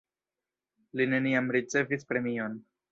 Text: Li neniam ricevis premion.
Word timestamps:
Li 1.01 1.07
neniam 1.13 1.55
ricevis 1.59 2.11
premion. 2.15 2.63